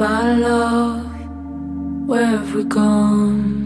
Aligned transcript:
my 0.00 0.34
love, 0.34 1.04
where 2.08 2.24
have 2.24 2.54
we 2.54 2.64
gone? 2.64 3.60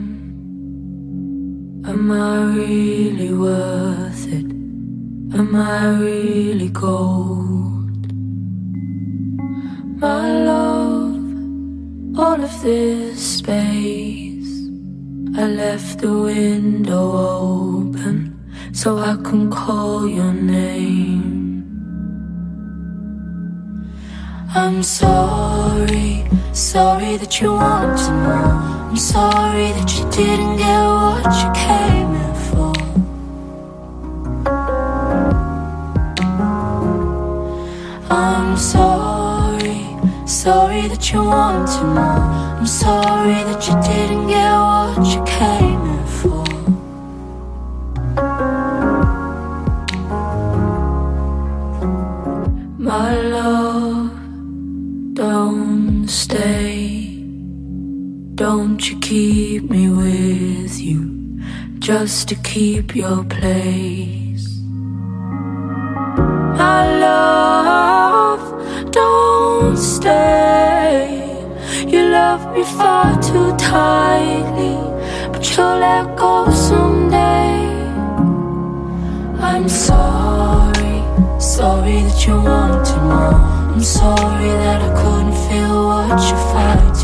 Am 1.86 2.10
I 2.10 2.56
really 2.56 3.32
worth 3.32 4.26
it? 4.26 4.50
Am 5.38 5.54
I 5.54 5.90
really 5.90 6.70
cold? 6.70 8.12
My 10.00 10.26
love, 10.50 12.18
all 12.18 12.40
of 12.48 12.62
this 12.62 13.38
space, 13.38 14.52
I 15.36 15.46
left 15.46 16.00
the 16.00 16.12
window 16.12 17.12
open 17.12 18.16
so 18.72 18.98
I 18.98 19.14
can 19.22 19.52
call 19.52 20.08
your 20.08 20.32
name. 20.32 21.23
I'm 24.56 24.84
sorry, 24.84 26.24
sorry 26.52 27.16
that 27.16 27.40
you 27.40 27.54
wanted 27.54 28.08
more. 28.22 28.54
I'm 28.88 28.96
sorry 28.96 29.72
that 29.72 29.92
you 29.98 30.08
didn't 30.10 30.58
get 30.58 30.78
what 30.78 31.24
you 31.42 31.50
came 31.66 32.14
in 32.14 32.34
for. 32.46 32.72
I'm 38.08 38.56
sorry, 38.56 39.82
sorry 40.24 40.86
that 40.86 41.12
you 41.12 41.24
wanted 41.24 41.82
more. 41.86 42.20
I'm 42.58 42.66
sorry 42.68 43.42
that 43.48 43.66
you 43.66 43.74
didn't 43.82 44.28
get 44.28 44.52
what 44.52 45.04
you 45.04 45.24
came. 45.24 45.73
just 61.84 62.28
to 62.30 62.34
keep 62.36 62.96
your 62.96 63.22
place. 63.24 64.58
My 66.56 66.80
love, 66.98 68.40
don't 68.90 69.76
stay. 69.76 71.20
You 71.86 72.08
love 72.08 72.56
me 72.56 72.64
far 72.64 73.20
too 73.20 73.54
tightly, 73.58 74.78
but 75.30 75.44
you'll 75.54 75.76
let 75.76 76.16
go 76.16 76.50
someday. 76.50 77.68
I'm 79.50 79.68
sorry, 79.68 80.96
sorry 81.38 82.00
that 82.06 82.26
you 82.26 82.36
wanted 82.40 83.02
more. 83.02 83.34
I'm 83.74 83.82
sorry 83.82 84.48
that 84.64 84.80
I 84.80 84.90
couldn't 85.02 85.36
feel 85.48 85.86
what 85.88 86.18
you 86.30 86.36
felt. 86.54 87.03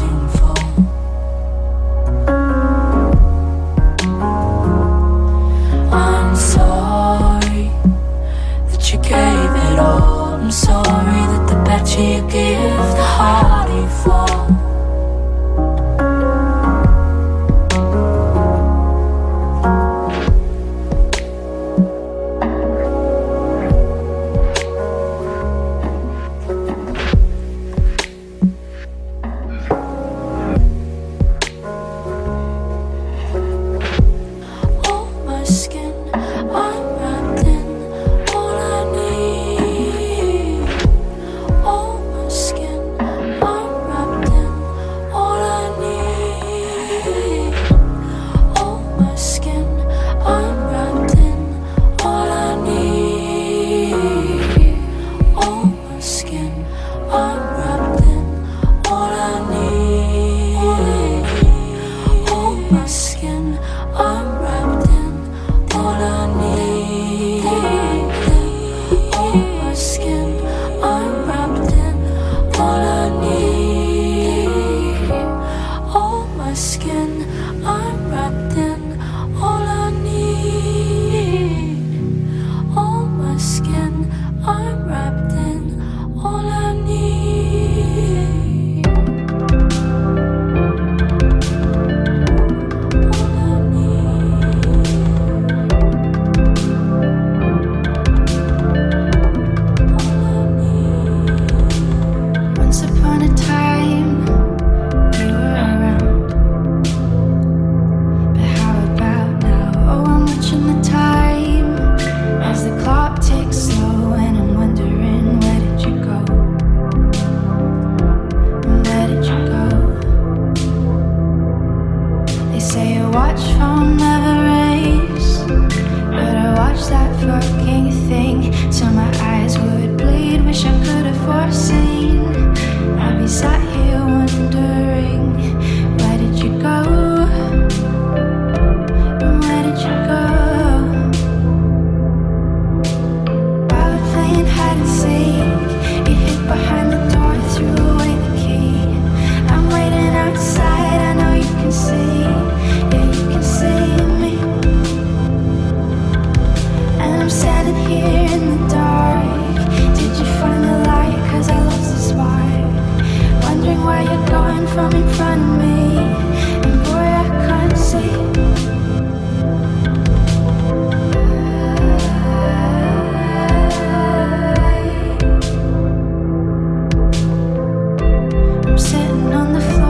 on 179.51 179.55
the 179.55 179.61
floor. 179.73 179.90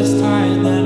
last 0.00 0.18
time 0.18 0.79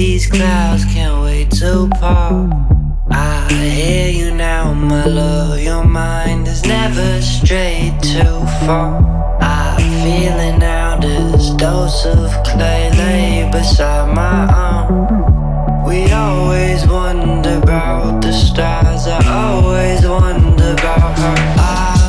These 0.00 0.28
clouds 0.28 0.86
can't 0.86 1.22
wait 1.22 1.50
to 1.60 1.86
part. 2.00 2.50
I 3.10 3.46
hear 3.52 4.08
you 4.08 4.34
now, 4.34 4.72
my 4.72 5.04
love. 5.04 5.60
Your 5.60 5.84
mind 5.84 6.48
is 6.48 6.64
never 6.64 7.20
straight 7.20 7.98
too 8.00 8.40
far. 8.64 8.96
I 9.42 9.76
feel 10.00 10.40
it 10.40 10.56
now, 10.56 10.98
this 10.98 11.50
dose 11.50 12.06
of 12.06 12.30
clay 12.44 12.90
lay 12.96 13.50
beside 13.52 14.14
my 14.14 14.48
arm. 14.50 15.84
We 15.84 16.10
always 16.12 16.86
wonder 16.86 17.58
about 17.62 18.22
the 18.22 18.32
stars. 18.32 19.06
I 19.06 19.20
always 19.28 20.00
wonder 20.06 20.72
about 20.72 21.18
her. 21.18 21.34
I 21.58 21.99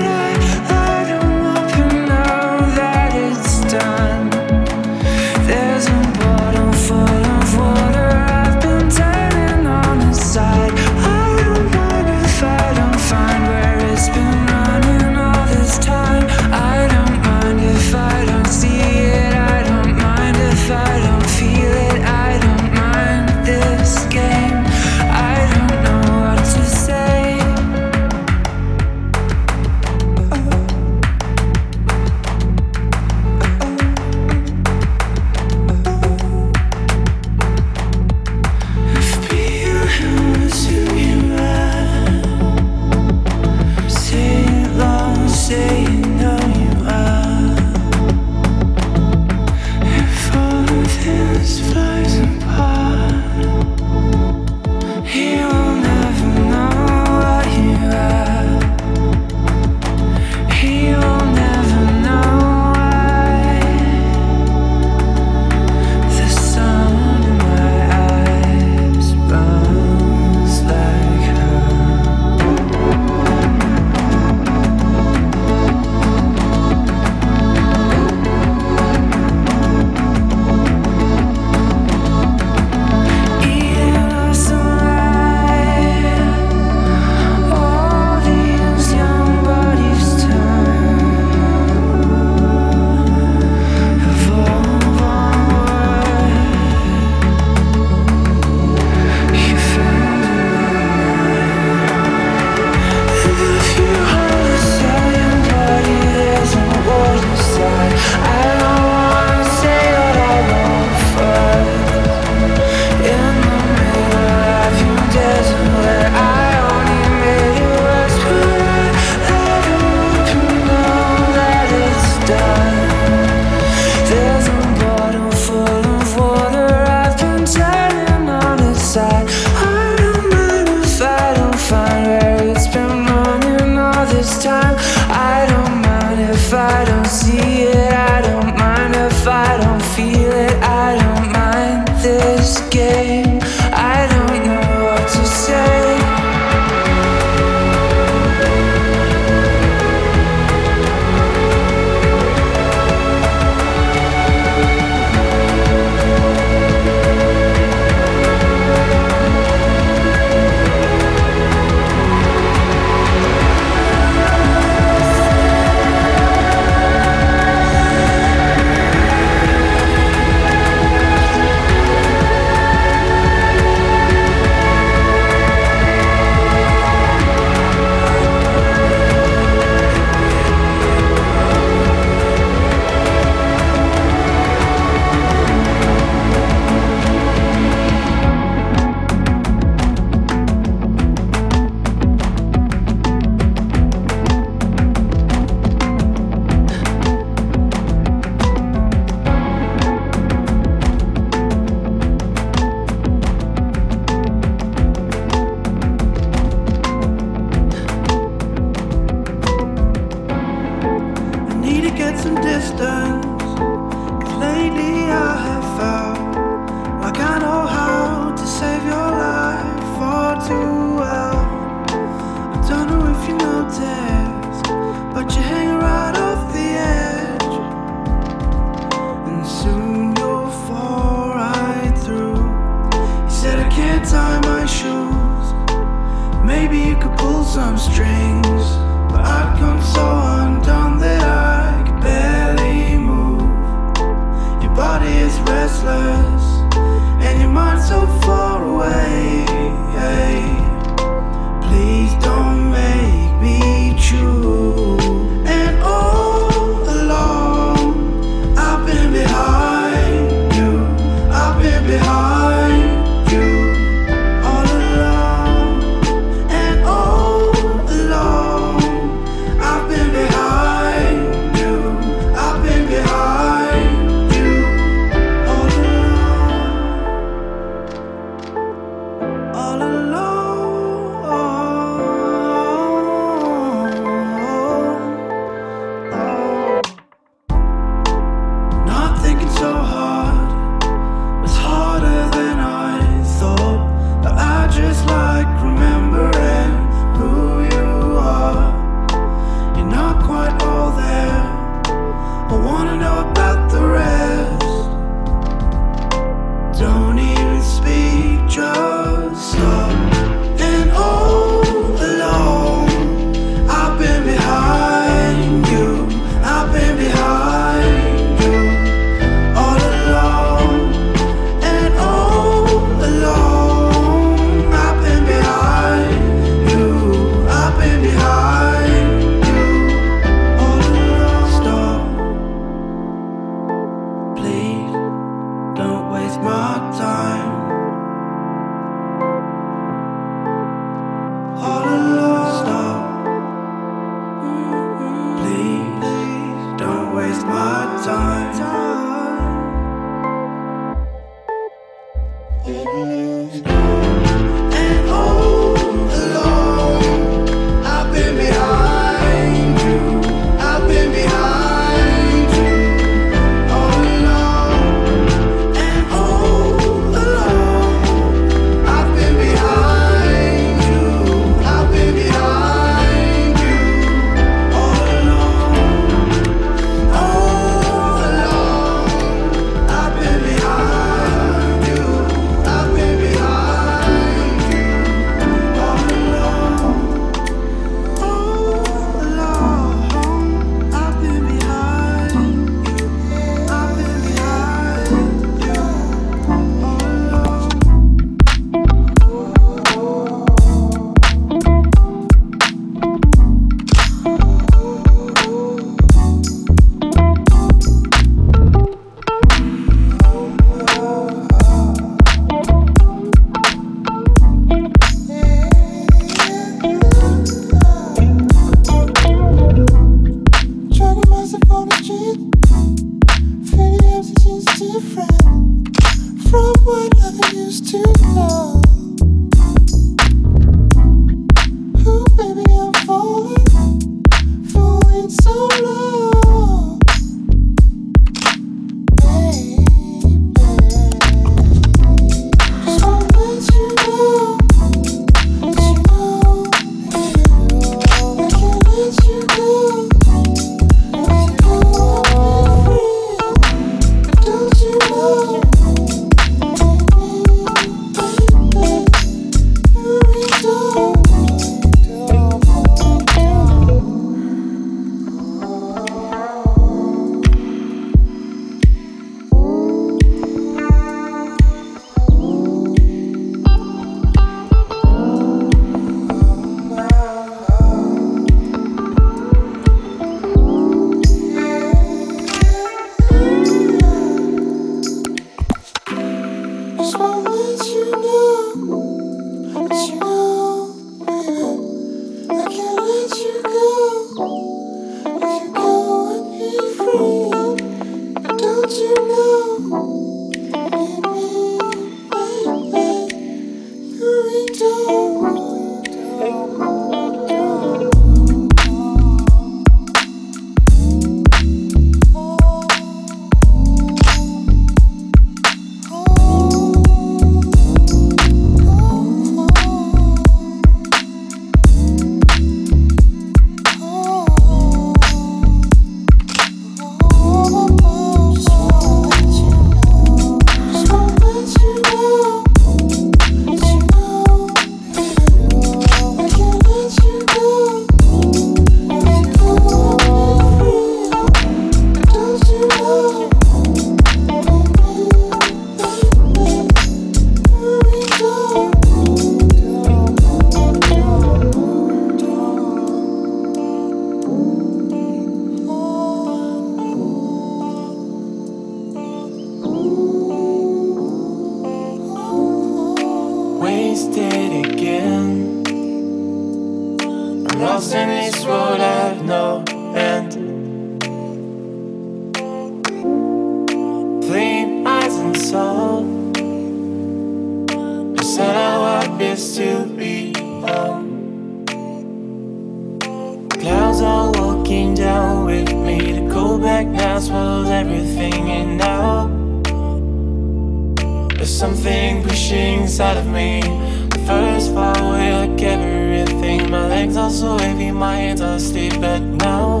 are 598.52 598.78
stiff, 598.78 599.20
but 599.20 599.40
now 599.40 600.00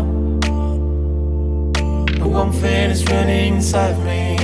the 2.18 2.28
one 2.28 2.52
thing 2.52 2.90
is 2.90 3.04
running 3.06 3.54
inside 3.56 3.96
me. 4.04 4.36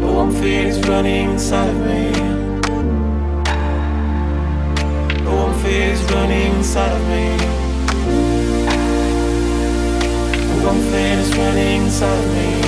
One 0.00 0.30
thing 0.32 0.68
is 0.68 0.78
running 0.88 1.30
inside 1.32 1.74
me. 1.86 2.12
One 5.24 5.54
thing 5.62 5.90
is 5.90 6.02
running 6.12 6.52
inside 6.54 6.92
of 6.92 7.02
me. 7.08 7.26
One 10.64 10.80
thing 10.90 11.18
is 11.18 11.36
running 11.36 11.82
inside 11.82 12.24
of 12.24 12.34
me. 12.34 12.63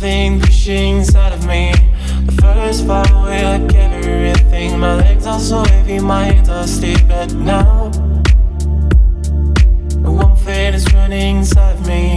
something 0.00 0.40
pushing 0.40 0.96
inside 0.96 1.32
of 1.32 1.46
me. 1.46 1.72
The 2.24 2.32
first 2.40 2.86
fight 2.86 3.10
we 3.10 3.42
like 3.42 3.74
everything. 3.74 4.78
My 4.78 4.94
legs 4.96 5.26
are 5.26 5.38
so 5.38 5.62
heavy, 5.64 5.98
my 5.98 6.24
hands 6.24 6.48
are 6.48 6.66
stiff, 6.66 7.06
But 7.06 7.34
now, 7.34 7.90
the 10.02 10.10
one 10.10 10.36
thing 10.36 10.72
is 10.72 10.90
running 10.94 11.38
inside 11.38 11.72
of 11.72 11.86
me. 11.86 12.14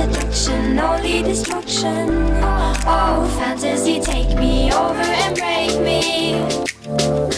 seduction, 0.00 0.78
only 0.78 1.22
destruction. 1.22 2.08
Oh, 2.42 2.74
oh, 2.86 3.38
fantasy, 3.38 4.00
take 4.00 4.34
me 4.38 4.72
over 4.72 5.02
and 5.02 5.36
break 5.36 5.78
me. 5.80 7.29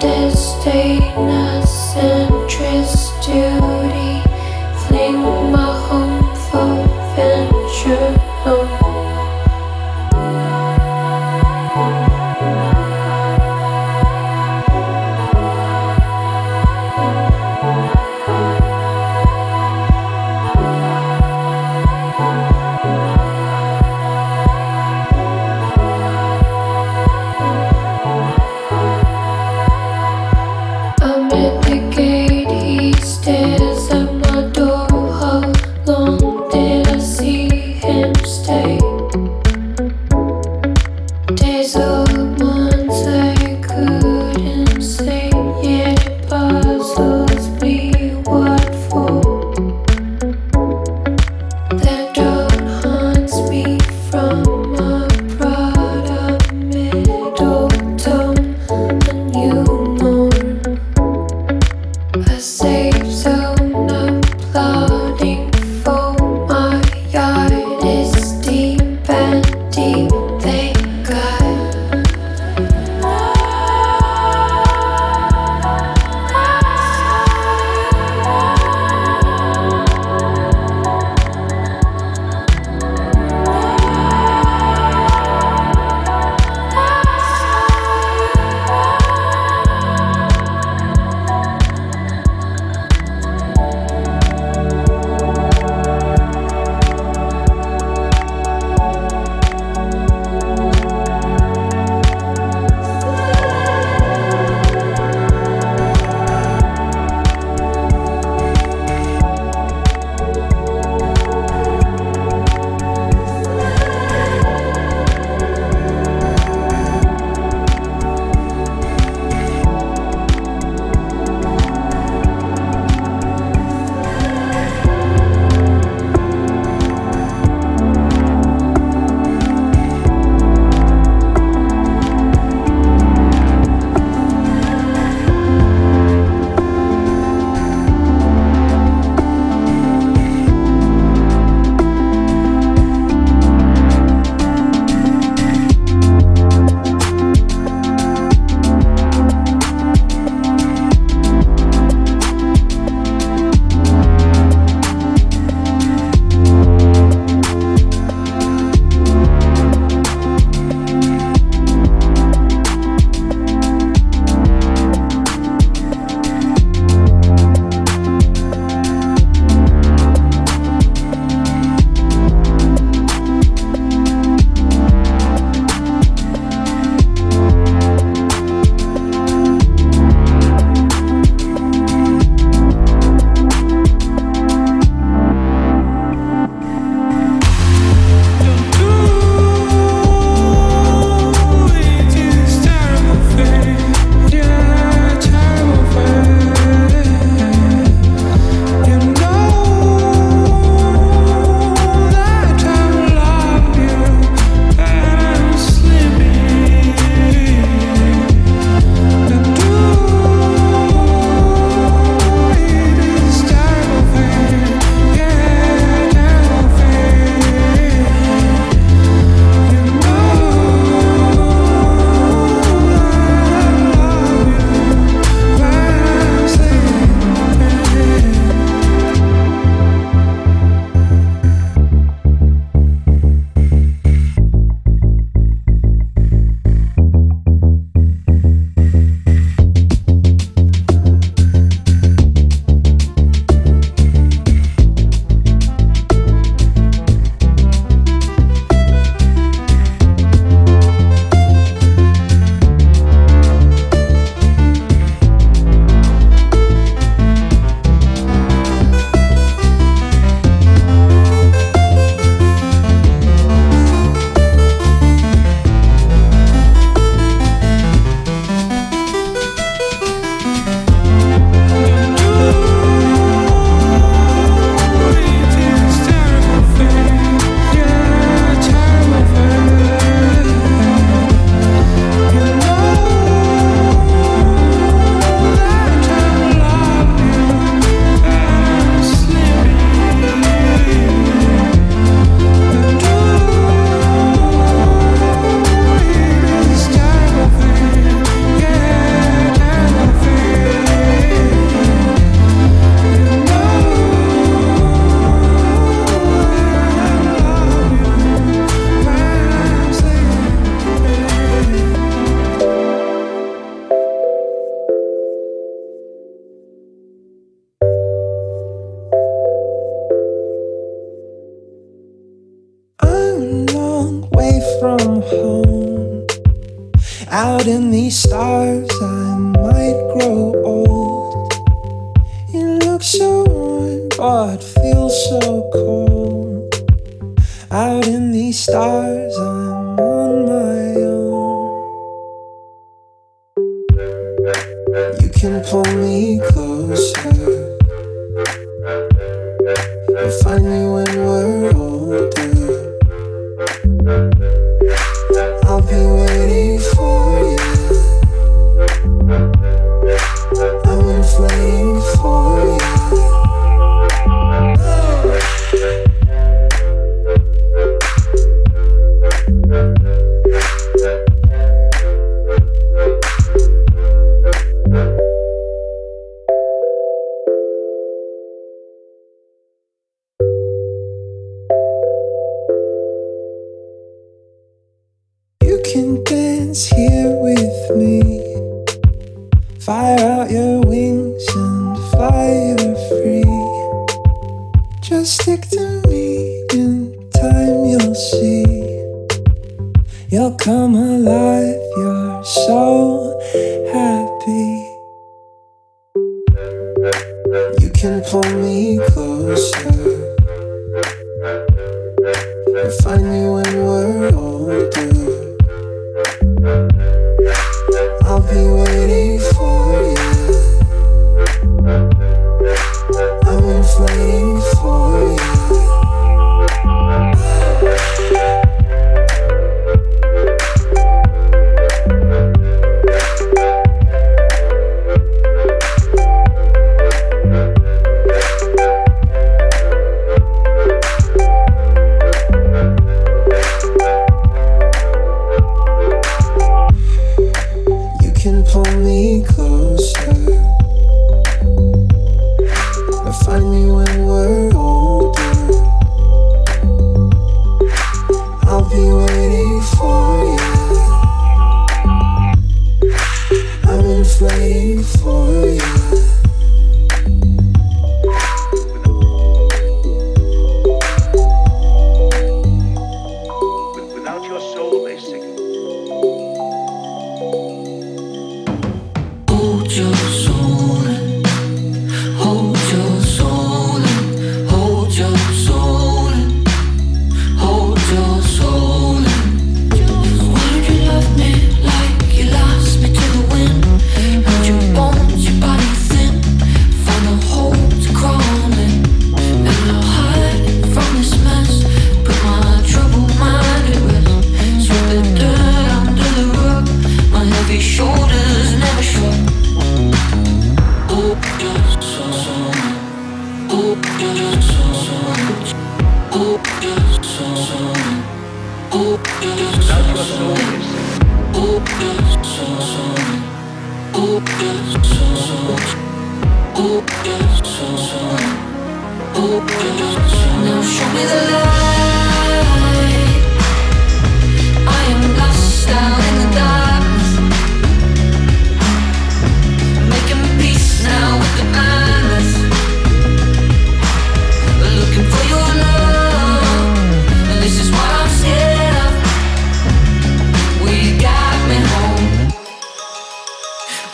disdain, 0.00 0.98
not 1.14 1.62
centrist 1.62 3.14
duty. 3.24 4.07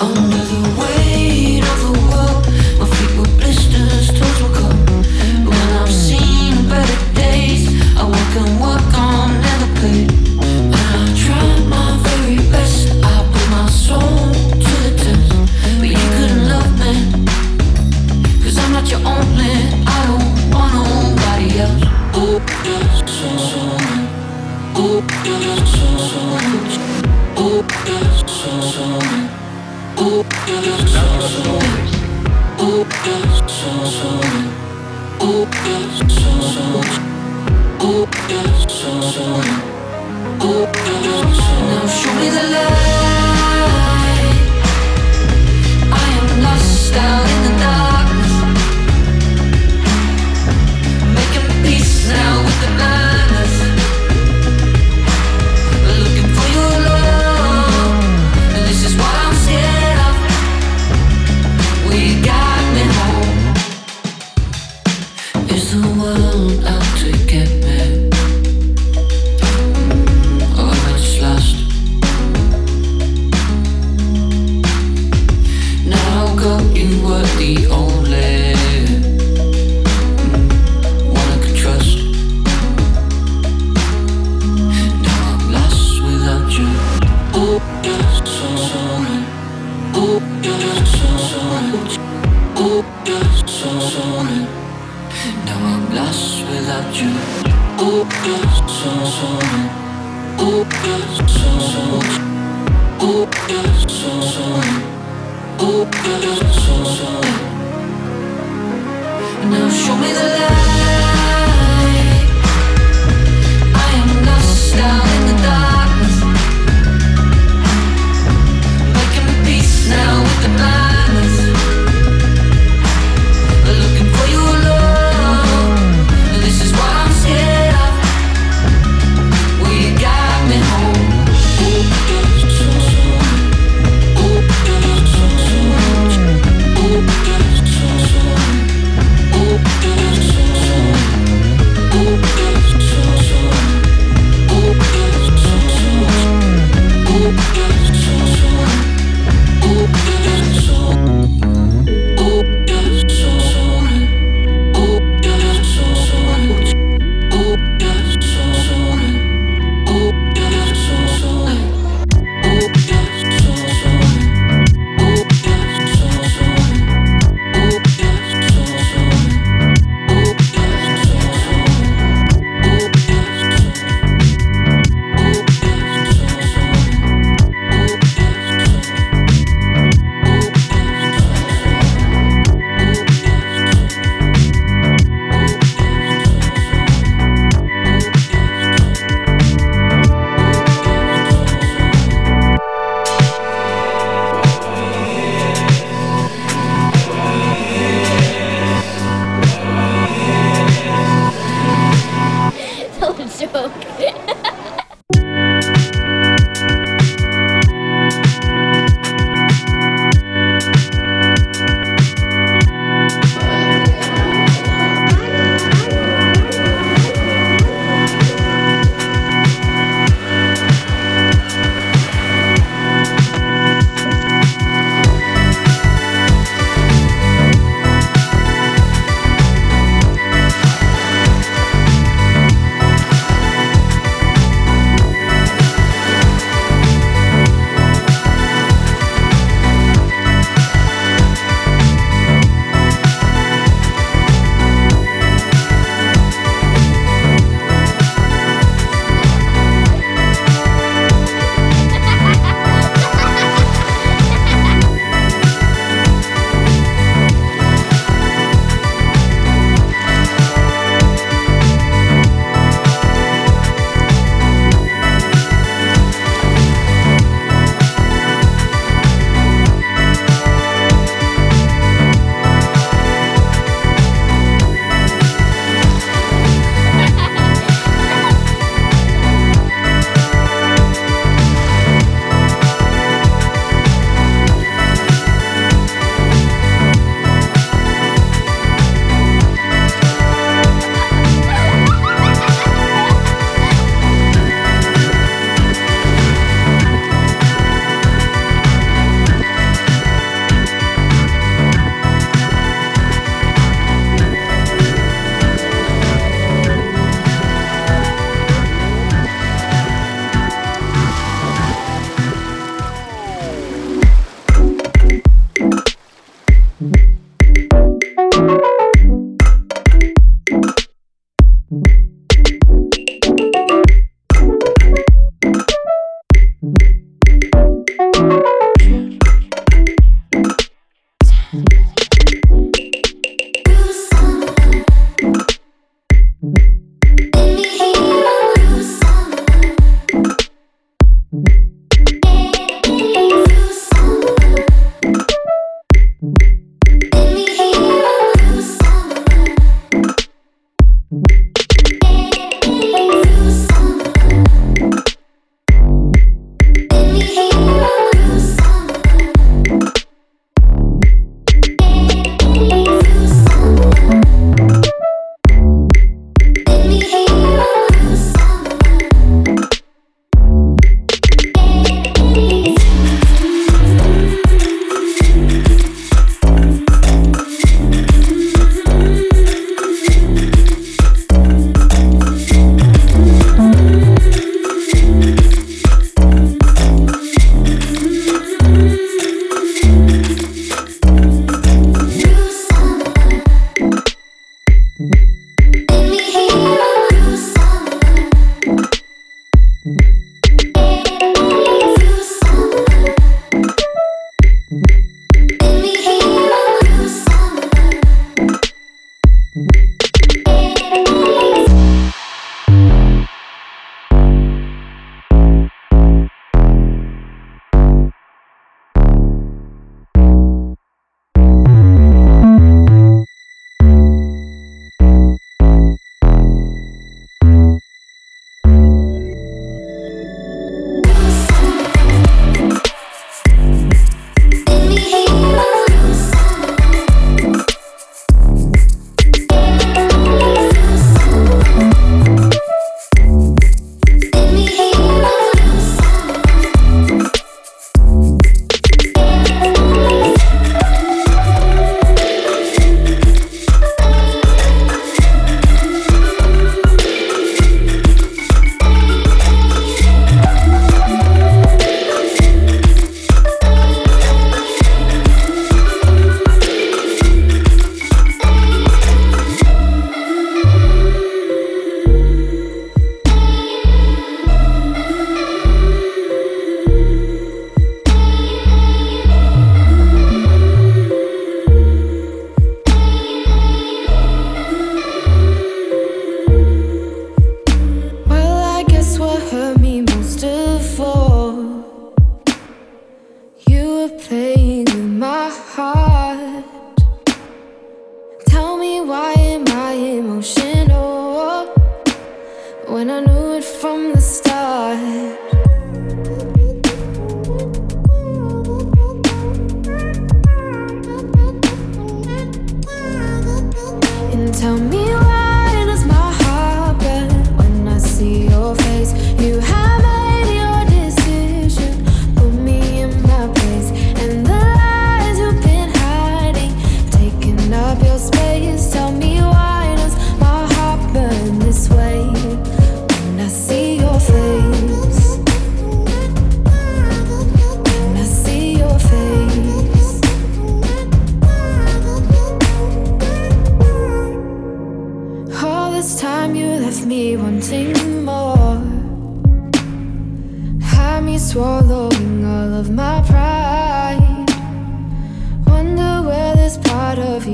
Under 0.00 0.36
the 0.36 0.62
weight 0.78 1.62
of 1.62 1.94
the 1.94 2.03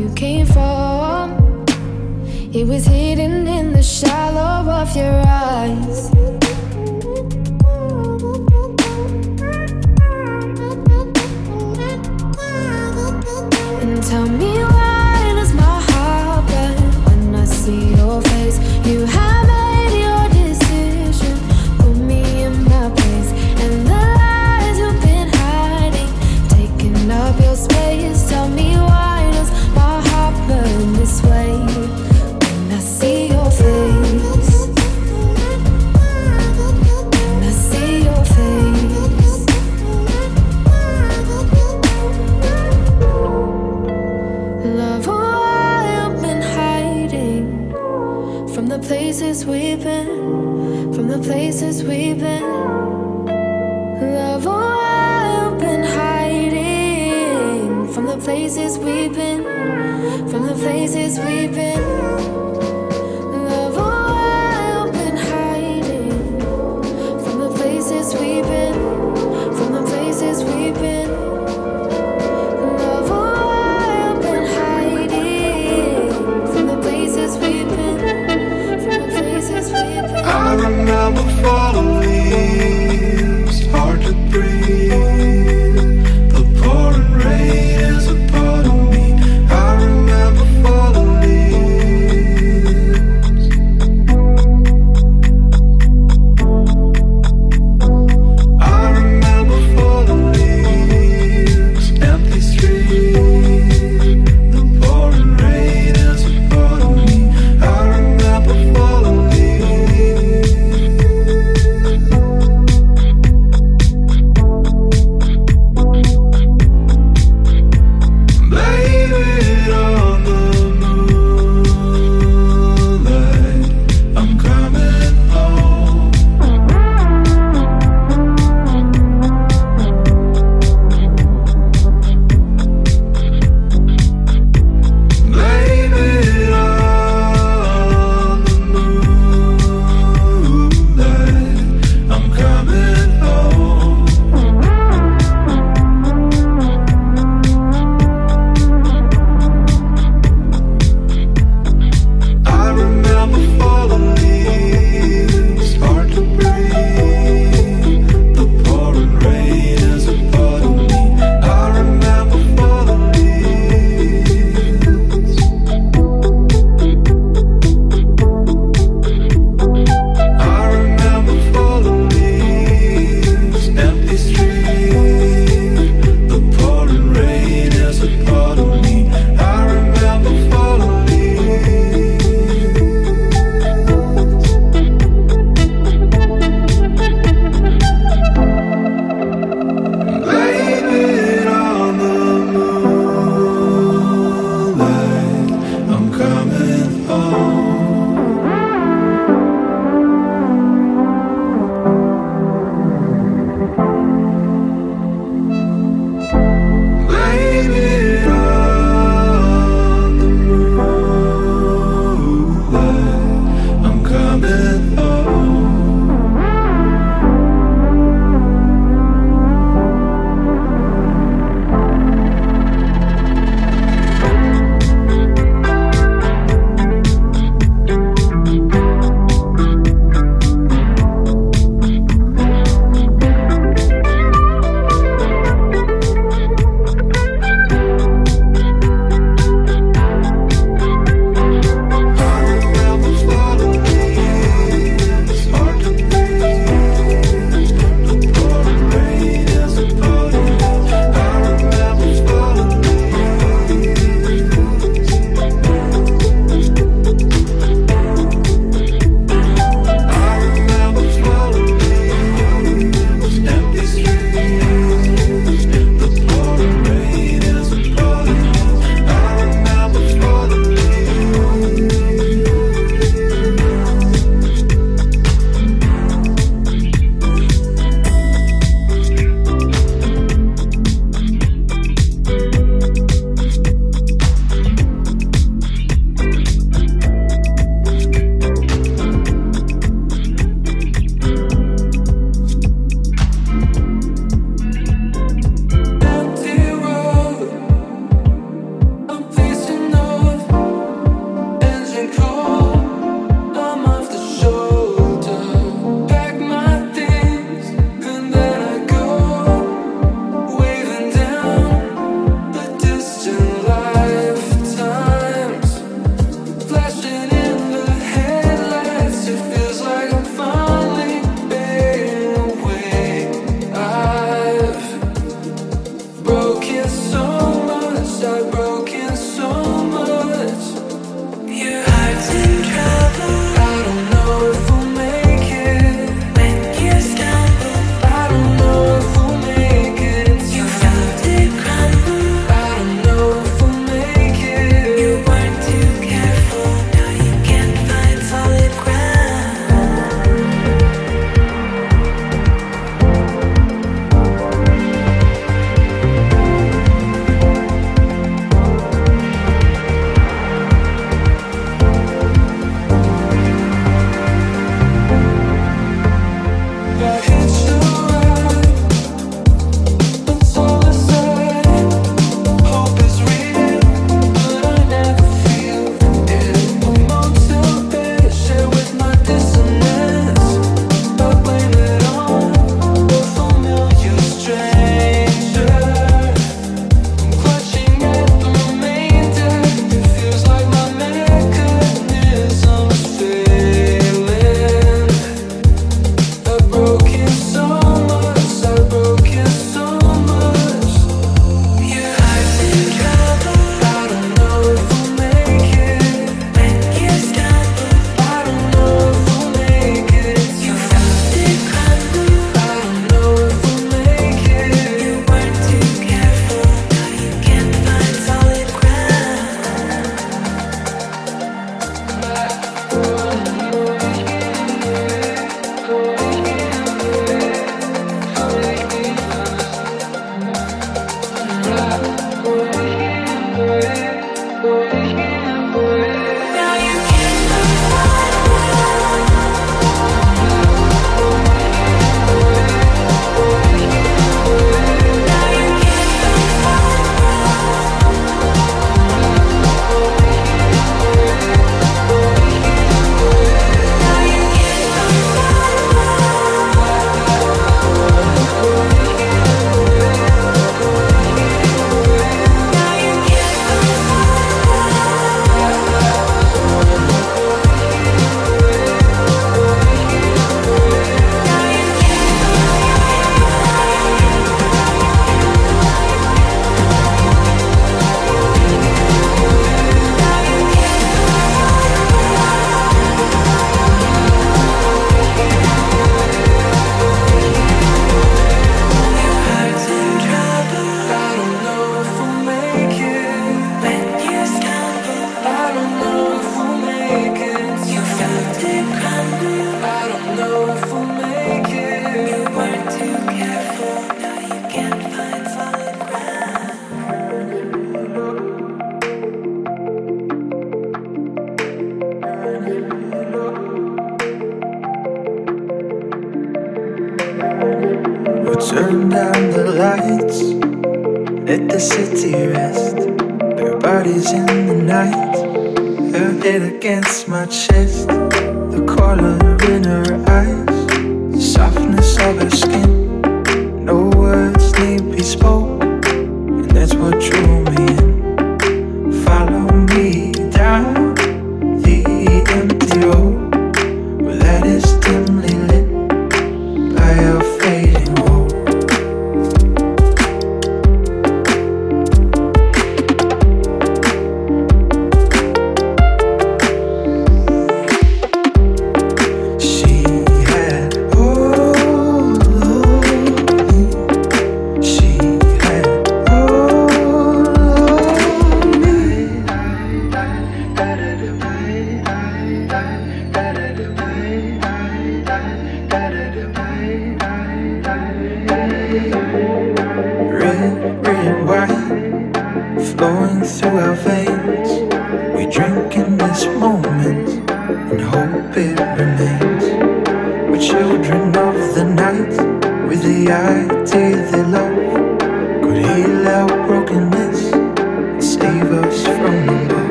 you 0.00 0.10
came 0.14 0.46
from. 0.46 1.64
It 2.54 2.66
was 2.66 2.86
hidden 2.86 3.46
in 3.46 3.72
the 3.72 3.82
shallow 3.82 4.70
of 4.70 4.96
your 4.96 5.22
eyes. 5.26 6.19
from 57.92 58.06
the 58.06 58.16
places 58.16 58.78
we've 58.78 59.14
been, 59.14 59.42
from 60.30 60.46
the 60.46 60.54
places 60.54 61.18
we've 61.18 61.54
been. 61.54 61.89